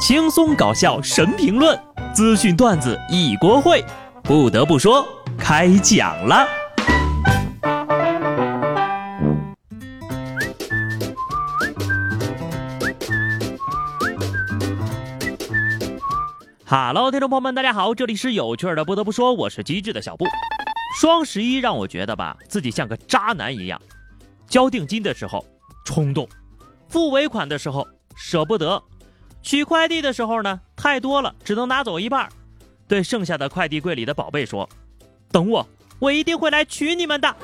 [0.00, 1.78] 轻松搞笑神评论，
[2.14, 3.84] 资讯段子一锅烩。
[4.22, 6.48] 不得不说，开讲了。
[16.64, 18.82] Hello，听众朋友们，大家好，这里是有趣的。
[18.82, 20.24] 不得不说，我是机智的小布。
[20.98, 23.78] 双十一让我觉得吧，自己像个渣男一样，
[24.48, 25.44] 交定金的时候
[25.84, 26.26] 冲动，
[26.88, 27.86] 付尾款的时候
[28.16, 28.82] 舍不得。
[29.42, 32.28] 取快递的时候呢，太多了，只能拿走一半。
[32.86, 34.68] 对剩下的快递柜里的宝贝说
[35.30, 35.66] ：“等我，
[35.98, 37.34] 我一定会来取你们的。”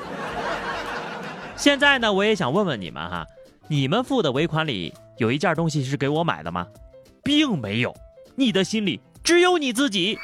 [1.55, 3.25] 现在呢，我也想问问你们哈，
[3.67, 6.67] 你们付的尾款里有一件东西是给我买的吗？
[7.23, 7.95] 并没有，
[8.35, 10.17] 你的心里只有你自己。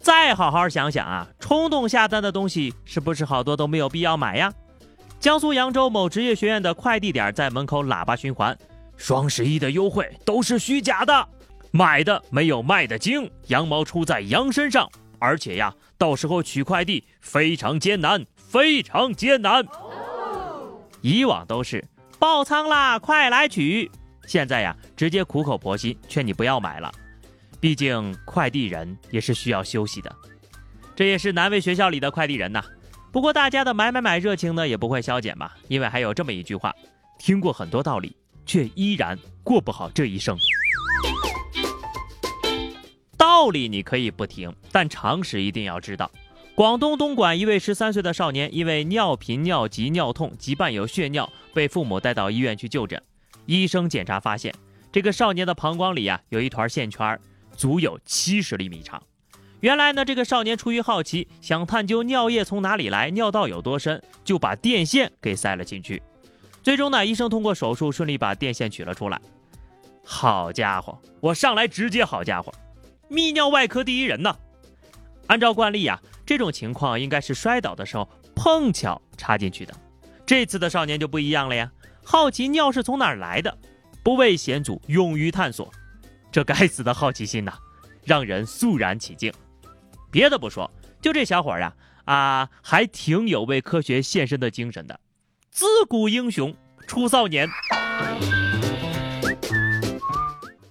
[0.00, 4.52] 再好好想想啊，冲动下单的东西是不是好多都没有必要买呀？
[5.20, 8.58] 江苏扬州某职业学院的快递点在门口喇叭循环。
[8.96, 11.28] 双十一的优惠都是虚假的，
[11.70, 19.64] 买的没有卖的精，羊毛出在羊身上，而且呀，到时候取快递非常艰难，非常艰难。
[21.00, 21.84] 以往都是
[22.18, 23.90] 爆仓啦，快来取，
[24.26, 26.92] 现在呀，直接苦口婆心劝你不要买了，
[27.58, 30.14] 毕竟快递人也是需要休息的，
[30.94, 32.62] 这也是难为学校里的快递人呐。
[33.10, 36.72] 不过大家的买买买热情呢，也不会消减嘛，因为还有这么一句话，
[37.18, 38.16] 听过很多道理。
[38.46, 40.36] 却依然过不好这一生。
[43.16, 46.10] 道理你可以不听，但常识一定要知道。
[46.54, 53.02] 广东东莞一位十三岁的少年，因为尿频、尿急、尿痛及伴有血尿，被父母带到医院去就诊。
[53.46, 54.54] 医生检查发现，
[54.92, 57.18] 这个少年的膀胱里啊有一团线圈，
[57.56, 59.02] 足有七十厘米长。
[59.60, 66.02] 原来呢，这个少年出于好奇，想探究尿液从哪里来，尿道有多深，就把电线给塞了进去。
[66.62, 69.20] 最终呢，医生通过手术顺利把电线取了出来。
[70.04, 72.52] 好家伙，我上来直接好家伙，
[73.10, 74.36] 泌尿外科第一人呢。
[75.26, 79.74] 按照惯例呀，这种情况应该是摔倒的时候碰巧插进去的。
[80.24, 81.70] 这次的少年就不一样了呀，
[82.04, 83.56] 好奇尿是从哪儿来的，
[84.04, 85.70] 不畏险阻，勇于探索。
[86.30, 87.52] 这该死的好奇心呐，
[88.04, 89.32] 让人肃然起敬。
[90.10, 90.70] 别的不说，
[91.00, 91.74] 就这小伙呀，
[92.04, 94.98] 啊，还挺有为科学献身的精神的。
[95.52, 97.46] 自古英雄出少年，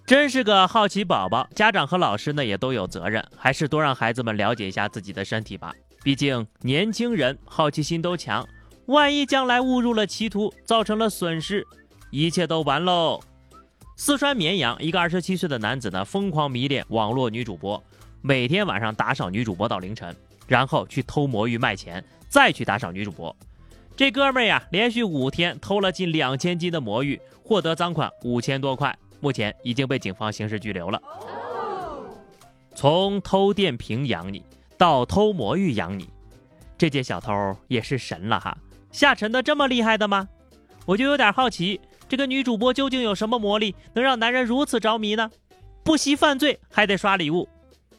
[0.07, 1.47] 真是个好奇宝宝。
[1.55, 5.71] 家长和老师呢也都有责任，还是多让孩子们了解一下自己的身体吧。
[6.03, 8.43] 毕竟年轻人好奇心都强，
[8.87, 11.63] 万一将来误入了歧途，造成了损失，
[12.09, 13.19] 一切都完喽。
[13.95, 17.81] 四川绵阳一个二十七岁的男子呢，疯狂迷恋网络女主播，
[18.21, 20.15] 每天晚上打赏女主播到凌晨，
[20.47, 23.35] 然后去偷魔芋卖钱，再去打赏女主播。
[24.01, 30.99] 这哥们儿呀，连续五天偷了近两千斤的魔芋，获得赃款五千多块，目前已经被警方刑事拘留了。
[32.73, 34.43] 从偷电瓶养你
[34.75, 36.09] 到偷魔芋养你，
[36.79, 38.57] 这届小偷也是神了哈！
[38.91, 40.27] 下沉的这么厉害的吗？
[40.87, 41.79] 我就有点好奇，
[42.09, 45.29] 这个女主播究竟有什么魔力，能让男人如此着迷呢？
[45.83, 47.47] 不惜犯罪还得刷礼物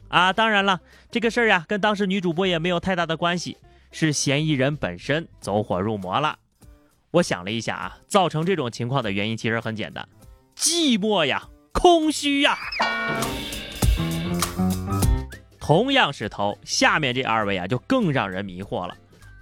[0.08, 0.32] 啊！
[0.32, 0.80] 当然了，
[1.12, 3.56] 这个事儿呀，跟当时女主播也没有太大的关系。
[3.92, 6.36] 是嫌疑人本身走火入魔了。
[7.12, 10.08] 我想了一下啊，造成这种情况的原因其实很简单，
[10.56, 12.58] 寂寞呀，空虚呀。
[15.60, 18.96] 同样是偷，下面这二位啊就更让人迷惑了。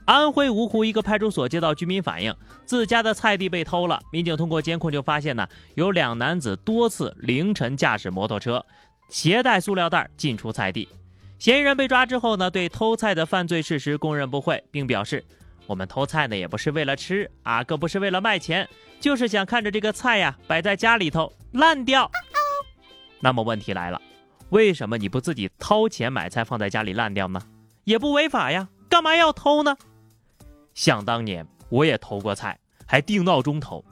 [0.05, 2.35] 安徽芜湖一个派出所接到居民反映，
[2.67, 4.01] 自家的菜地被偷了。
[4.13, 8.67] 民警通过监控就发现呢，有两男子多次凌晨驾驶摩托车，
[9.09, 10.89] 携带塑料袋进出菜地。
[11.41, 15.25] 嫌疑人被抓之后呢，对偷菜的犯罪事实供认不讳，并表示
[15.67, 18.69] ：“我们偷菜呢也不是为了吃啊，更不是为了卖钱，
[19.01, 22.11] 就是想看着这个菜呀摆在家里头烂掉。”
[23.21, 23.99] 那么问题来了，
[24.51, 27.41] 为什么你不自己掏钱买菜放在家里烂掉呢？
[27.85, 29.75] 也不违法呀，干嘛要偷呢？
[30.75, 33.83] 想当年我也偷过菜，还定闹钟偷，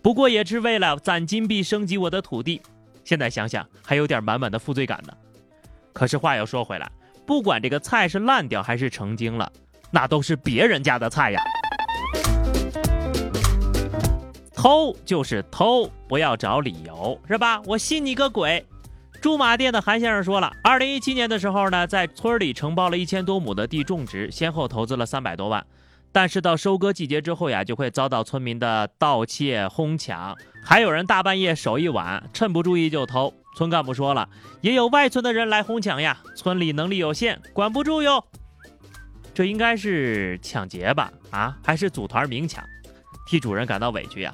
[0.00, 2.62] 不过也是为了攒金币升级我的土地。
[3.04, 5.14] 现在想想还有点满满的负罪感呢。
[5.94, 6.90] 可是话又说回来，
[7.24, 9.50] 不管这个菜是烂掉还是成精了，
[9.92, 11.40] 那都是别人家的菜呀。
[14.52, 17.62] 偷就是偷，不要找理由，是吧？
[17.64, 18.66] 我信你个鬼！
[19.20, 25.64] 驻马店的韩先生说了，二零一七年的时候呢，在村里承包了一千多亩的地种植，先后投资了三百多万，
[26.10, 33.32] 但是到收割季节之后呀，就会遭到村民的盗窃、哄抢，还有人大半夜守一晚，趁不注意就偷。
[33.54, 34.28] 村干部说了，
[34.60, 38.24] 也有外村的人来哄抢呀，村里能力有限，管不住哟。
[39.32, 41.12] 这应该是抢劫吧？
[41.30, 42.64] 啊，还是组团明抢？
[43.26, 44.32] 替主人感到委屈呀。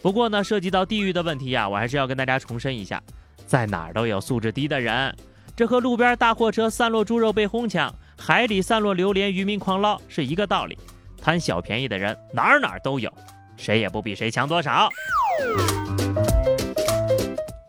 [0.00, 3.02] 不过呢，涉及到地域的问题呀，我还是要跟大家重申一下，
[3.46, 5.14] 在哪儿都有素质低的人，
[5.56, 10.78] 这和路边大货车散落猪肉被哄抢，海里散落榴莲渔民狂捞是一个道理。
[11.20, 13.12] 贪小便宜的人哪儿哪儿都有，
[13.56, 14.88] 谁也不比谁强多少。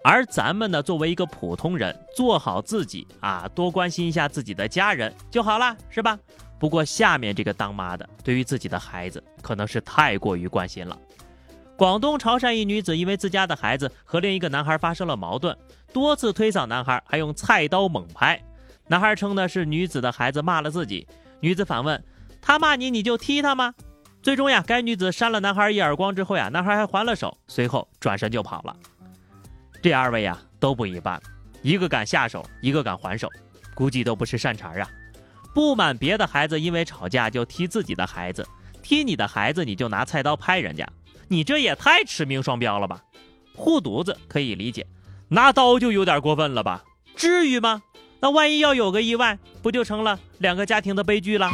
[0.03, 6.17] 而咱们呢，作为一个普通人，做好自己啊，多关心一下自己的家人就好了，是吧？
[6.57, 10.97] 不过下面这个当妈的，对于自己的孩子可能是太过于关心了。
[11.75, 15.57] 广东潮汕一女子因为自家的孩子和另一个男孩发生了矛盾，
[15.93, 18.41] 多次推搡男孩，还用菜刀猛拍。
[18.87, 21.07] 男孩称呢是女子的孩子骂了自己，
[21.39, 22.03] 女子反问
[22.41, 23.73] ：“他骂你你就踢他吗？”
[24.21, 28.75] 最终呀，该女子扇了男孩一耳光之后呀，男孩还还了手，随后转身就跑了。
[29.81, 31.21] 这二位呀都不一般，
[31.61, 33.29] 一个敢下手，一个敢还手，
[33.73, 34.89] 估计都不是善茬啊！
[35.53, 38.45] 不满别的孩子因为吵架就踢自己的孩子，
[38.83, 40.87] 踢你的孩子你就拿菜刀拍人家，
[41.27, 43.01] 你这也太驰名双标了吧！
[43.55, 44.85] 护犊子可以理解，
[45.29, 46.83] 拿刀就有点过分了吧？
[47.15, 47.81] 至于吗？
[48.21, 51.49] 那万一要有个意外，不就成了两个家庭的悲剧了？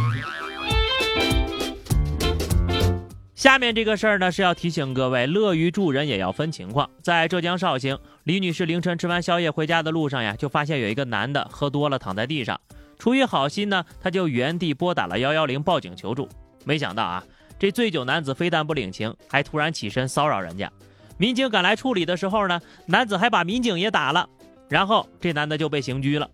[3.36, 6.90] 下面这个事儿呢，是要提醒各位，乐于助人也要分情况。
[7.02, 12.58] 在浙江绍兴，李女士凌晨吃完宵夜回家的路上呀，就发现有一个男的喝多了躺在地上。
[12.98, 16.30] 出于好心呢，她就原地拨打了幺幺零报警求助。
[16.64, 17.22] 没想到啊，
[17.60, 20.72] 这醉酒男子非但不领情，还突然起身骚扰人家。
[21.18, 24.30] 民警赶来处理的时候呢，男子还把民警也打了，
[24.70, 26.30] 然后这男的就被刑拘了。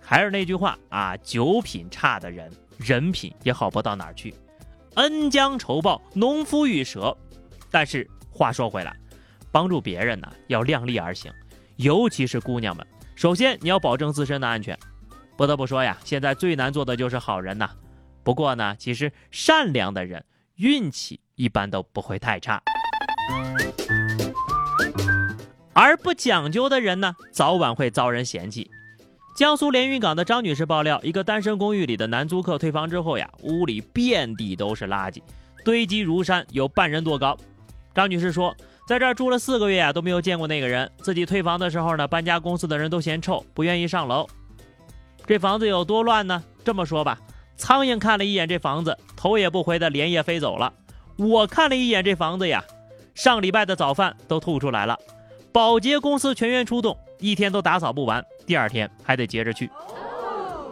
[0.00, 2.48] 还是那句话啊，酒品差的人，
[2.78, 4.32] 人品也好不到哪儿去。
[4.96, 7.16] 恩将仇报，农夫与蛇。
[7.70, 8.96] 但是话说回来，
[9.50, 11.30] 帮助别人呢要量力而行，
[11.76, 14.78] 尤其是姑娘们，首先你要保证自身的安全。
[15.36, 17.70] 不得不说呀，现在最难做的就是好人呐。
[18.22, 22.62] 不过呢，其实善良的人运气一般都不会太差，
[25.74, 28.70] 而不讲究的人呢，早晚会遭人嫌弃。
[29.36, 35.20] 江苏连云港的张女士爆料，一个单身公寓里的男租客退房之后呀，屋里遍地都是垃圾，
[35.62, 37.36] 堆积如山，有半人多高。
[37.94, 38.56] 张女士说，
[38.88, 40.90] 在这儿住了四个月呀，都没有见过那个人。
[41.02, 44.26] 自己退房的时候呢，搬家公司的人都嫌臭，不愿意上楼。
[45.26, 46.42] 这房子有多乱呢？
[46.64, 47.18] 这么说吧，
[47.58, 50.72] 苍蝇看了一眼这房子，头也不回的连夜飞走了。
[51.18, 52.64] 我看了一眼这房子呀，
[53.14, 54.98] 上礼拜的早饭都吐出来了。
[55.52, 58.24] 保洁公司全员出动，一天都打扫不完。
[58.46, 59.68] 第二天还得接着去，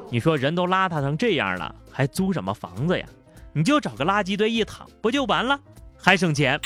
[0.09, 3.05] 你说人都邋遢成这样了，还租什么房子呀？
[3.53, 5.59] 你就找个垃圾堆一躺，不就完了？
[5.99, 6.61] 还省钱。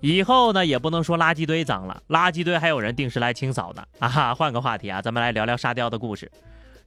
[0.00, 4.08] 以后呢，也不能说垃圾堆脏了，垃圾堆还有人定时来清扫呢啊！
[4.08, 6.30] 哈，换个话题啊，咱们来聊聊沙雕的故事。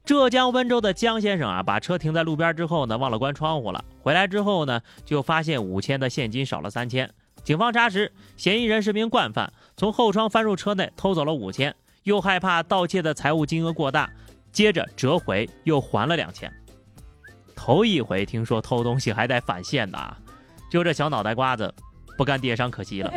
[0.04, 3.84] 浙江温州的江先生啊，把车停在路边之后呢，忘了关窗户了。
[4.02, 7.10] 回来之后呢，就发现五千的现金少了三千。
[7.44, 14.10] 警方查实，嫌疑人是名惯犯，从后窗翻入车内偷走了五千，又害怕盗窃的财物金额过大，
[14.52, 16.52] 接着折回又还了两千。
[17.56, 20.18] 头一回听说偷东西还带返现的啊！
[20.70, 21.74] 就这小脑袋瓜子，
[22.18, 23.14] 不干电商可惜了。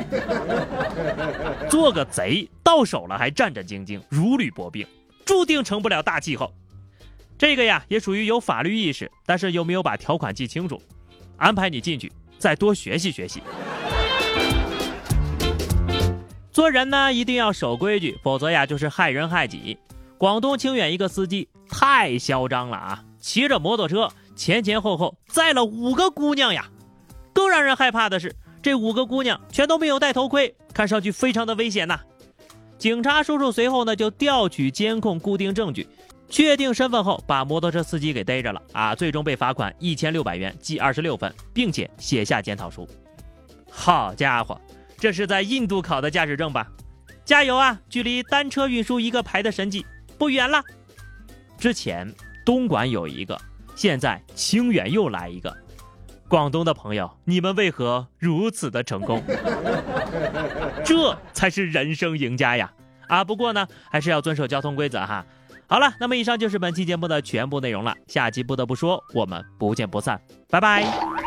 [1.69, 4.87] 做个贼到手了还战战兢兢，如履薄冰，
[5.25, 6.53] 注定成不了大气候。
[7.37, 10.81] 这个呀，也属于有法律意识，但是又没有把条款记清楚。
[11.37, 13.43] 安排你进去，再多学习学习。
[16.51, 19.79] 做人呢，一定要守规矩，否则呀就是害人害己。
[20.19, 26.69] 广东清远一个司机太嚣张了啊，骑着摩托车前前后后载了五个姑娘呀。
[27.33, 32.01] 更让人害怕的是，这五个姑娘全都没有戴头盔，看上去非常的危险呐。
[32.77, 35.87] 警察叔叔随后呢就调取监控，固定证据，
[36.29, 42.89] 确定身份后，把摩托车司机给逮着了啊，最终被罚款一千六百元，记二十六分，并且写下检讨书。
[43.71, 44.61] 好家伙！
[44.99, 46.67] 这是在印度考的驾驶证吧？
[47.25, 47.79] 加油啊！
[47.89, 49.85] 距离单车运输一个牌的神迹
[50.17, 50.63] 不远了。
[51.59, 52.13] 之前
[52.45, 53.39] 东莞有一个，
[53.77, 55.57] 现在清远又来一个。
[56.29, 59.23] 广东的朋友，你们为何如此的成功？
[60.85, 62.73] 这才是人生赢家呀！
[63.07, 65.25] 啊，不过呢，还是要遵守交通规则哈。
[65.67, 67.95] 好了，那么以上就是本期节目的全部内容了。
[68.07, 71.18] 下期不得不说，我们不见不散，拜拜。